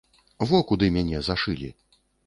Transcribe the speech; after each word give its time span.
Во 0.51 0.61
куды 0.71 0.89
мяне 0.97 1.23
зашылі. 1.31 1.73